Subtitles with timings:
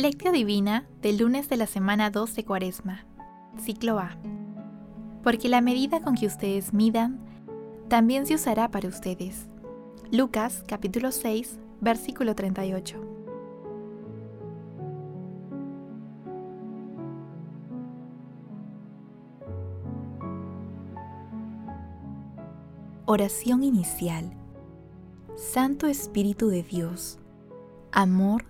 [0.00, 3.04] Lectio Divina del lunes de la semana 2 de Cuaresma.
[3.62, 4.16] Ciclo A.
[5.22, 7.20] Porque la medida con que ustedes midan,
[7.88, 9.46] también se usará para ustedes.
[10.10, 12.96] Lucas capítulo 6, versículo 38.
[23.04, 24.32] Oración inicial.
[25.36, 27.18] Santo Espíritu de Dios,
[27.92, 28.49] amor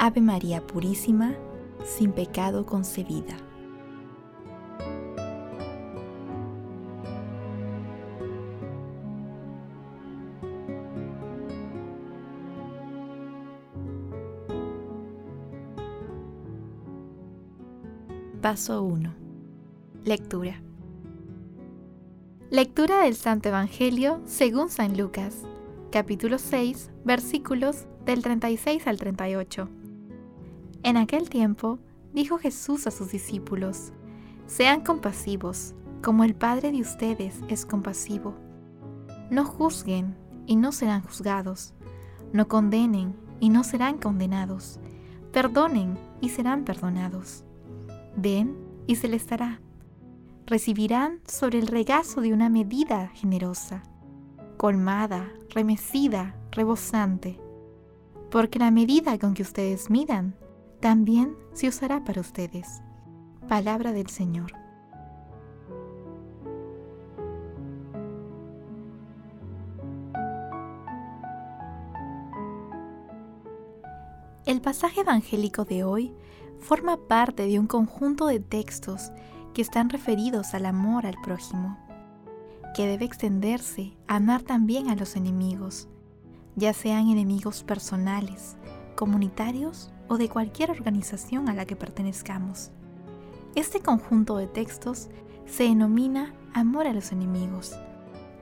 [0.00, 1.34] Ave María Purísima,
[1.84, 3.36] sin pecado concebida.
[18.40, 19.12] Paso 1.
[20.04, 20.62] Lectura.
[22.50, 25.42] Lectura del Santo Evangelio según San Lucas,
[25.90, 29.77] capítulo 6, versículos del 36 al 38.
[30.82, 31.78] En aquel tiempo
[32.12, 33.92] dijo Jesús a sus discípulos,
[34.46, 38.34] Sean compasivos, como el Padre de ustedes es compasivo.
[39.30, 41.74] No juzguen y no serán juzgados.
[42.32, 44.80] No condenen y no serán condenados.
[45.32, 47.44] Perdonen y serán perdonados.
[48.16, 48.56] Den
[48.86, 49.60] y se les dará
[50.48, 53.82] recibirán sobre el regazo de una medida generosa,
[54.56, 57.38] colmada, remecida, rebosante,
[58.30, 60.34] porque la medida con que ustedes midan
[60.80, 62.82] también se usará para ustedes.
[63.48, 64.52] Palabra del Señor.
[74.46, 76.14] El pasaje evangélico de hoy
[76.60, 79.12] forma parte de un conjunto de textos
[79.52, 81.76] que están referidos al amor al prójimo,
[82.74, 85.88] que debe extenderse a amar también a los enemigos,
[86.56, 88.56] ya sean enemigos personales,
[88.96, 92.70] comunitarios o de cualquier organización a la que pertenezcamos.
[93.54, 95.08] Este conjunto de textos
[95.46, 97.78] se denomina Amor a los enemigos,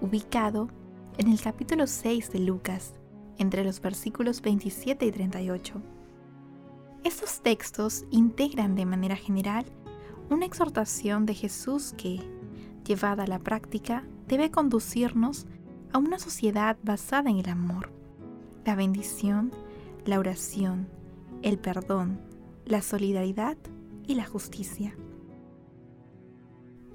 [0.00, 0.68] ubicado
[1.18, 2.94] en el capítulo 6 de Lucas,
[3.38, 5.80] entre los versículos 27 y 38.
[7.04, 9.64] Estos textos integran de manera general
[10.30, 12.20] una exhortación de Jesús que,
[12.84, 15.46] llevada a la práctica, debe conducirnos
[15.92, 17.90] a una sociedad basada en el amor,
[18.64, 19.52] la bendición,
[20.06, 20.88] la oración,
[21.42, 22.20] el perdón,
[22.64, 23.56] la solidaridad
[24.06, 24.96] y la justicia.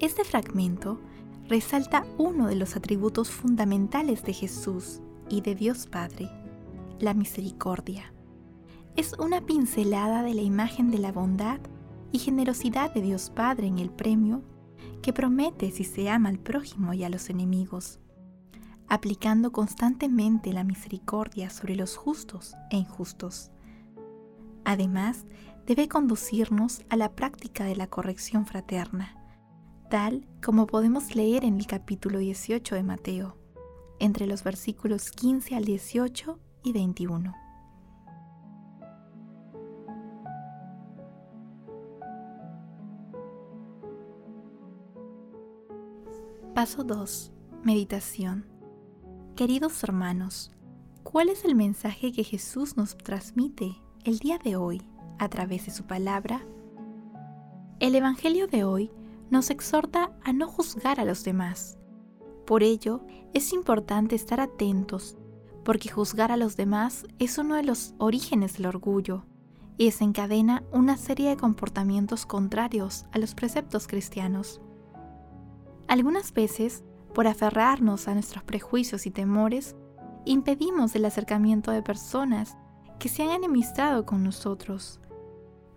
[0.00, 1.00] Este fragmento
[1.48, 6.30] resalta uno de los atributos fundamentales de Jesús y de Dios Padre,
[7.00, 8.12] la misericordia.
[8.96, 11.60] Es una pincelada de la imagen de la bondad
[12.12, 14.42] y generosidad de Dios Padre en el premio
[15.02, 18.00] que promete si se ama al prójimo y a los enemigos,
[18.88, 23.50] aplicando constantemente la misericordia sobre los justos e injustos.
[24.68, 25.24] Además,
[25.64, 29.16] debe conducirnos a la práctica de la corrección fraterna,
[29.88, 33.38] tal como podemos leer en el capítulo 18 de Mateo,
[33.98, 37.32] entre los versículos 15 al 18 y 21.
[46.54, 47.32] Paso 2.
[47.64, 48.44] Meditación.
[49.34, 50.52] Queridos hermanos,
[51.04, 54.82] ¿cuál es el mensaje que Jesús nos transmite el día de hoy
[55.18, 56.42] a través de su palabra?
[57.80, 58.90] El Evangelio de hoy
[59.30, 61.78] nos exhorta a no juzgar a los demás.
[62.46, 63.02] Por ello,
[63.34, 65.16] es importante estar atentos,
[65.64, 69.24] porque juzgar a los demás es uno de los orígenes del orgullo
[69.76, 74.60] y desencadena una serie de comportamientos contrarios a los preceptos cristianos.
[75.86, 76.84] Algunas veces,
[77.14, 79.76] por aferrarnos a nuestros prejuicios y temores,
[80.24, 82.56] impedimos el acercamiento de personas
[82.98, 85.00] que se han enemistado con nosotros,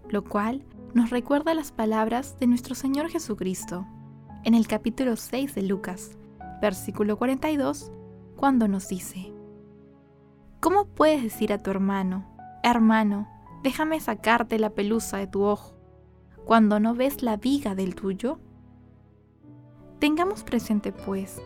[0.10, 0.64] lo cual
[0.94, 3.86] nos recuerda las palabras de nuestro Señor Jesucristo
[4.44, 6.18] en el capítulo 6 de Lucas,
[6.62, 7.92] versículo 42,
[8.36, 9.32] cuando nos dice,
[10.60, 12.26] ¿Cómo puedes decir a tu hermano,
[12.64, 13.28] hermano,
[13.64, 15.76] déjame sacarte la pelusa de tu ojo,
[16.46, 18.40] cuando no ves la viga del tuyo?
[20.00, 21.40] Tengamos presente, pues,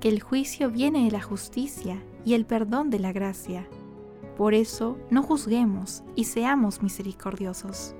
[0.00, 3.68] que el juicio viene de la justicia y el perdón de la gracia,
[4.38, 7.96] Por eso no juzguemos y seamos misericordiosos.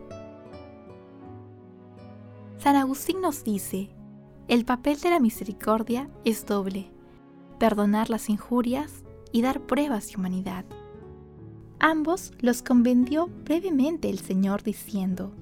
[2.58, 3.90] San Agustín nos dice,
[4.46, 6.92] el papel de la misericordia es doble,
[7.58, 9.02] perdonar las injurias
[9.32, 10.64] y dar pruebas de humanidad.
[11.80, 15.32] Ambos los convendió brevemente el Señor diciendo,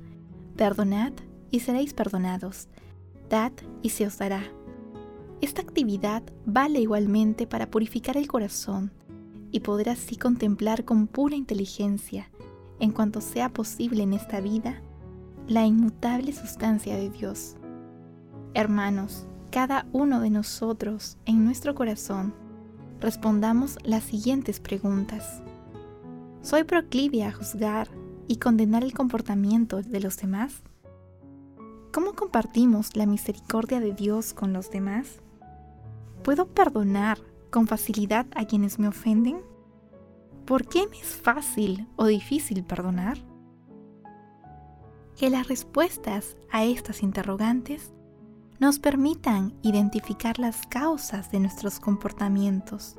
[0.57, 1.13] Perdonad
[1.51, 2.69] y seréis perdonados,
[3.29, 3.53] dad
[3.83, 4.45] y se os dará.
[5.43, 8.93] Esta actividad vale igualmente para purificar el corazón
[9.57, 12.29] y poder así contemplar con pura inteligencia,
[12.79, 14.83] en cuanto sea posible en esta vida,
[15.49, 17.57] la inmutable sustancia de Dios.
[18.53, 22.35] Hermanos, cada uno de nosotros en nuestro corazón
[23.01, 25.43] respondamos las siguientes preguntas.
[26.43, 27.89] ¿Soy proclive a juzgar
[28.29, 30.53] y condenar el comportamiento de los demás?
[31.95, 35.23] ¿Cómo compartimos la misericordia de Dios con los demás?
[36.23, 37.17] ¿Puedo perdonar
[37.57, 39.41] con facilidad a quienes me ofenden?
[40.45, 43.17] ¿Por qué me es fácil o difícil perdonar?
[45.17, 47.95] Que las respuestas a estas interrogantes
[48.59, 52.99] nos permitan identificar las causas de nuestros comportamientos,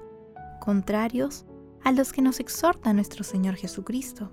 [0.60, 1.45] contrarios
[1.83, 4.31] a los que nos exhorta nuestro Señor Jesucristo,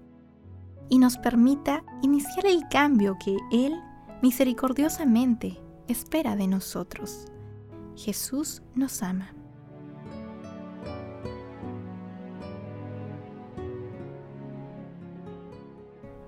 [0.89, 3.79] y nos permita iniciar el cambio que Él
[4.23, 7.27] misericordiosamente espera de nosotros.
[7.95, 9.35] Jesús nos ama.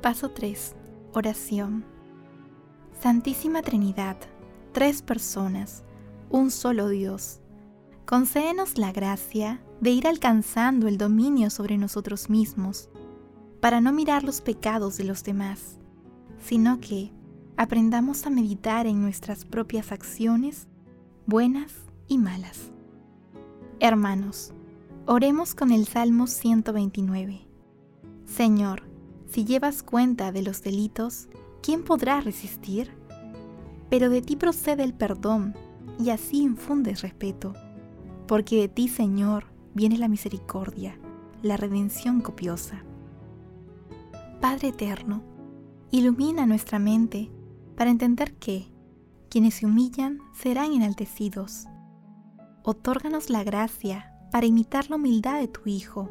[0.06, 0.76] Paso 3.
[1.14, 1.85] Oración.
[3.03, 4.17] Santísima Trinidad,
[4.70, 5.82] tres personas,
[6.31, 7.41] un solo Dios.
[8.05, 12.88] Concédenos la gracia de ir alcanzando el dominio sobre nosotros mismos,
[13.61, 15.81] para no mirar los pecados de los demás,
[16.38, 17.11] sino que
[17.56, 20.69] aprendamos a meditar en nuestras propias acciones,
[21.26, 21.73] buenas
[22.06, 22.70] y malas.
[23.81, 24.52] Hermanos,
[25.05, 27.49] oremos con el Salmo 129.
[28.25, 28.86] Señor,
[29.28, 31.28] si llevas cuenta de los delitos,
[31.62, 32.90] ¿quién podrá resistir?
[33.88, 35.55] pero de ti procede el perdón,
[35.99, 37.55] y así infundes respeto,
[38.26, 40.99] porque de ti, Señor, viene la misericordia,
[41.43, 42.84] la redención copiosa.
[44.40, 45.23] Padre eterno,
[45.90, 47.31] ilumina nuestra mente
[47.76, 48.67] para entender que
[49.31, 51.67] quienes se humillan serán enaltecidos.
[52.62, 56.11] Otórganos la gracia para imitar la humildad de tu Hijo,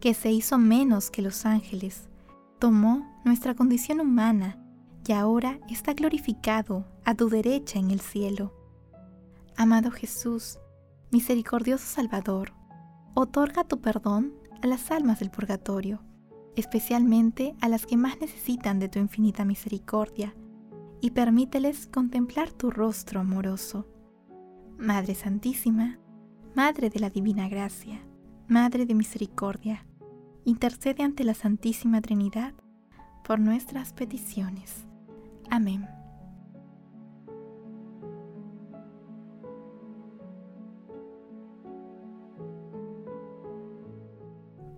[0.00, 2.08] que se hizo menos que los ángeles,
[2.58, 4.58] tomó nuestra condición humana
[5.06, 8.52] y ahora está glorificado a tu derecha en el cielo.
[9.56, 10.58] Amado Jesús,
[11.10, 12.52] misericordioso Salvador,
[13.14, 16.02] otorga tu perdón a las almas del purgatorio,
[16.56, 20.34] especialmente a las que más necesitan de tu infinita misericordia,
[21.00, 23.86] y permíteles contemplar tu rostro amoroso.
[24.78, 25.98] Madre Santísima,
[26.54, 28.00] Madre de la Divina Gracia,
[28.48, 29.86] Madre de Misericordia,
[30.48, 32.54] intercede ante la Santísima Trinidad
[33.22, 34.86] por nuestras peticiones.
[35.50, 35.86] Amén.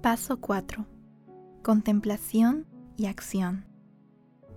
[0.03, 0.87] Paso 4.
[1.63, 3.65] Contemplación y acción.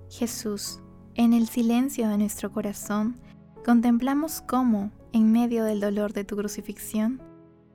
[0.10, 0.82] Jesús,
[1.14, 3.20] en el silencio de nuestro corazón,
[3.64, 7.22] contemplamos cómo, en medio del dolor de tu crucifixión,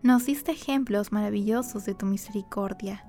[0.03, 3.05] nos diste ejemplos maravillosos de tu misericordia,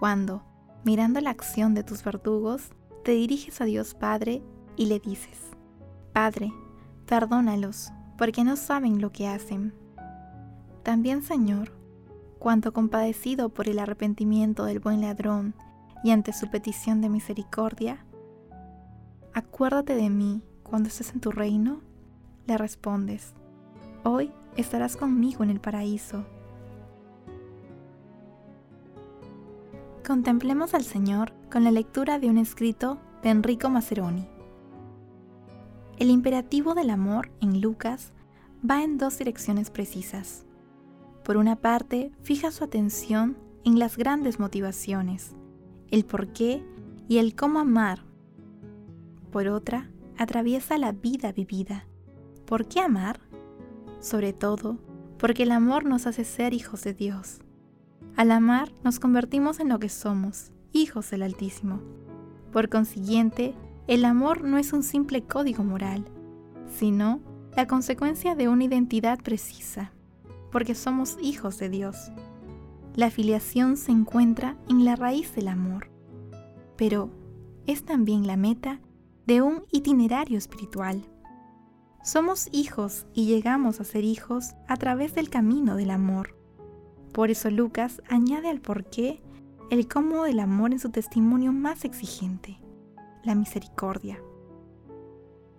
[0.00, 0.42] cuando,
[0.82, 2.70] mirando la acción de tus verdugos,
[3.04, 4.42] te diriges a Dios Padre
[4.74, 5.38] y le dices,
[6.14, 6.54] Padre,
[7.04, 9.74] perdónalos, porque no saben lo que hacen.
[10.82, 11.74] También, Señor,
[12.38, 15.54] cuanto compadecido por el arrepentimiento del buen ladrón
[16.02, 18.06] y ante su petición de misericordia,
[19.34, 21.82] acuérdate de mí cuando estés en tu reino,
[22.46, 23.34] le respondes,
[24.02, 26.24] hoy estarás conmigo en el paraíso.
[30.10, 34.26] Contemplemos al Señor con la lectura de un escrito de Enrico Maceroni.
[35.98, 38.12] El imperativo del amor en Lucas
[38.68, 40.46] va en dos direcciones precisas.
[41.22, 45.36] Por una parte, fija su atención en las grandes motivaciones,
[45.92, 46.64] el por qué
[47.06, 48.00] y el cómo amar.
[49.30, 51.86] Por otra, atraviesa la vida vivida.
[52.46, 53.20] ¿Por qué amar?
[54.00, 54.76] Sobre todo,
[55.18, 57.42] porque el amor nos hace ser hijos de Dios.
[58.16, 61.80] Al amar nos convertimos en lo que somos, hijos del Altísimo.
[62.52, 63.54] Por consiguiente,
[63.86, 66.04] el amor no es un simple código moral,
[66.78, 67.20] sino
[67.56, 69.92] la consecuencia de una identidad precisa,
[70.52, 72.10] porque somos hijos de Dios.
[72.94, 75.90] La filiación se encuentra en la raíz del amor,
[76.76, 77.10] pero
[77.66, 78.80] es también la meta
[79.26, 81.04] de un itinerario espiritual.
[82.02, 86.39] Somos hijos y llegamos a ser hijos a través del camino del amor.
[87.12, 89.20] Por eso Lucas añade al porqué
[89.70, 92.58] el cómo del amor en su testimonio más exigente,
[93.24, 94.20] la misericordia.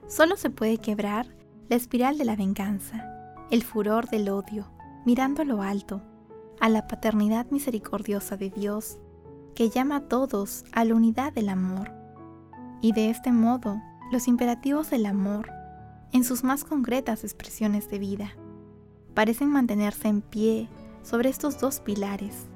[0.08, 1.28] Solo se puede quebrar
[1.70, 3.06] la espiral de la venganza,
[3.50, 4.70] el furor del odio,
[5.06, 6.02] mirando a lo alto,
[6.60, 8.98] a la paternidad misericordiosa de Dios,
[9.56, 11.92] que llama a todos a la unidad del amor.
[12.82, 13.82] Y de este modo,
[14.12, 15.50] los imperativos del amor,
[16.12, 18.32] en sus más concretas expresiones de vida,
[19.14, 20.68] parecen mantenerse en pie
[21.04, 22.48] sobre estos dos pilares,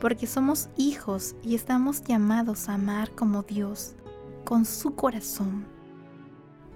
[0.00, 3.94] porque somos hijos y estamos llamados a amar como Dios,
[4.44, 5.66] con su corazón.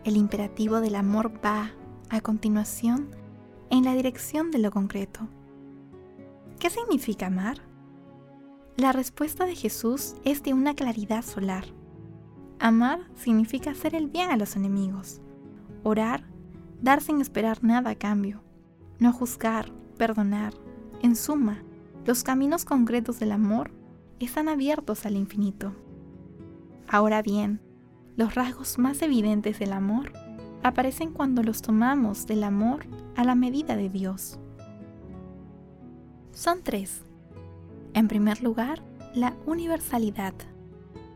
[0.04, 1.70] El imperativo del amor va,
[2.10, 3.08] a continuación,
[3.70, 5.28] en la dirección de lo concreto.
[6.58, 7.58] ¿Qué significa amar?
[8.76, 11.64] La respuesta de Jesús es de una claridad solar.
[12.58, 15.20] Amar significa hacer el bien a los enemigos,
[15.82, 16.24] orar,
[16.80, 18.42] dar sin esperar nada a cambio,
[18.98, 20.54] no juzgar, perdonar,
[21.02, 21.62] en suma,
[22.06, 23.70] los caminos concretos del amor
[24.20, 25.74] están abiertos al infinito.
[26.88, 27.60] Ahora bien,
[28.16, 30.12] los rasgos más evidentes del amor
[30.62, 34.38] aparecen cuando los tomamos del amor a la medida de Dios.
[36.32, 37.02] Son tres.
[37.94, 38.82] En primer lugar,
[39.14, 40.34] la universalidad.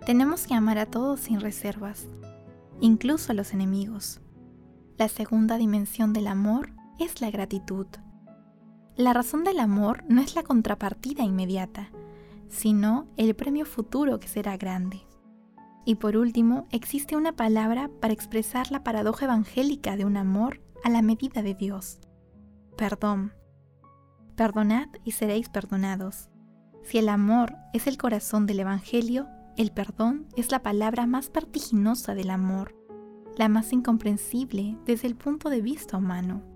[0.05, 2.07] Tenemos que amar a todos sin reservas,
[2.81, 4.21] incluso a los enemigos.
[4.99, 7.87] La segunda dimensión del amor es la gratitud.
[8.97, 11.91] La razón del amor no es la contrapartida inmediata,
[12.49, 15.03] sino el premio futuro que será grande.
[15.85, 20.89] Y por último, existe una palabra para expresar la paradoja evangélica de un amor a
[20.89, 21.99] la medida de Dios.
[22.79, 23.35] Perdón.
[24.35, 26.31] Perdonad y seréis perdonados.
[26.83, 32.15] Si el amor es el corazón del Evangelio, el perdón es la palabra más vertiginosa
[32.15, 32.75] del amor,
[33.37, 36.56] la más incomprensible desde el punto de vista humano.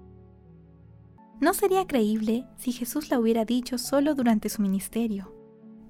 [1.41, 5.35] No sería creíble si Jesús la hubiera dicho solo durante su ministerio,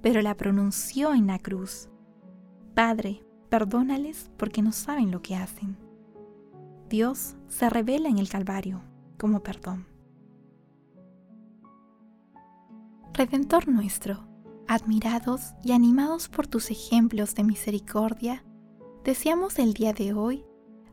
[0.00, 1.88] pero la pronunció en la cruz.
[2.74, 5.76] Padre, perdónales porque no saben lo que hacen.
[6.88, 8.82] Dios se revela en el Calvario
[9.18, 9.86] como perdón.
[13.12, 14.24] Redentor nuestro,
[14.68, 18.44] admirados y animados por tus ejemplos de misericordia,
[19.02, 20.44] deseamos el día de hoy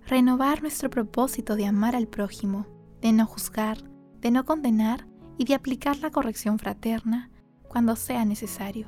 [0.07, 2.65] renovar nuestro propósito de amar al prójimo,
[3.01, 3.77] de no juzgar,
[4.21, 5.07] de no condenar
[5.37, 7.29] y de aplicar la corrección fraterna
[7.67, 8.87] cuando sea necesario.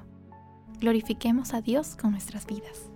[0.80, 2.90] Glorifiquemos a Dios con nuestras vidas.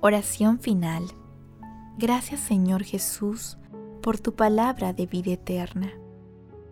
[0.00, 1.04] Oración final.
[1.98, 3.58] Gracias Señor Jesús
[4.00, 5.92] por tu palabra de vida eterna.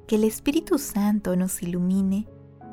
[0.07, 2.29] Que el Espíritu Santo nos ilumine